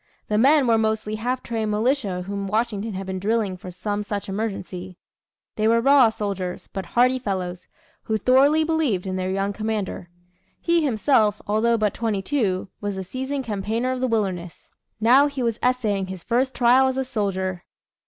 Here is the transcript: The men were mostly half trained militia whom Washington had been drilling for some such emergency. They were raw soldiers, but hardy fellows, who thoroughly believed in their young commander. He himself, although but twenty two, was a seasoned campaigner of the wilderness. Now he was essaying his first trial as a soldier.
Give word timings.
The 0.29 0.39
men 0.39 0.65
were 0.65 0.79
mostly 0.79 1.13
half 1.13 1.43
trained 1.43 1.69
militia 1.69 2.23
whom 2.23 2.47
Washington 2.47 2.93
had 2.93 3.05
been 3.05 3.19
drilling 3.19 3.55
for 3.55 3.69
some 3.69 4.01
such 4.01 4.27
emergency. 4.27 4.97
They 5.57 5.67
were 5.67 5.79
raw 5.79 6.09
soldiers, 6.09 6.65
but 6.73 6.87
hardy 6.97 7.19
fellows, 7.19 7.67
who 8.05 8.17
thoroughly 8.17 8.63
believed 8.63 9.05
in 9.05 9.15
their 9.15 9.29
young 9.29 9.53
commander. 9.53 10.09
He 10.59 10.83
himself, 10.83 11.39
although 11.45 11.77
but 11.77 11.93
twenty 11.93 12.23
two, 12.23 12.67
was 12.81 12.97
a 12.97 13.03
seasoned 13.03 13.43
campaigner 13.43 13.91
of 13.91 14.01
the 14.01 14.07
wilderness. 14.07 14.71
Now 14.99 15.27
he 15.27 15.43
was 15.43 15.59
essaying 15.61 16.07
his 16.07 16.23
first 16.23 16.55
trial 16.55 16.87
as 16.87 16.97
a 16.97 17.05
soldier. 17.05 17.63